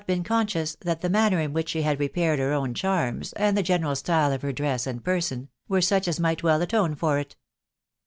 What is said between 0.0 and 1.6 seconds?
been conscious that the manner in